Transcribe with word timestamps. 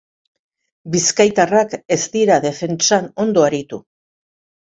Bizkaitarrak 0.93 1.75
ez 1.95 1.99
dira 2.15 2.39
defentsan 2.47 3.13
ondo 3.25 3.47
aritu. 3.51 3.83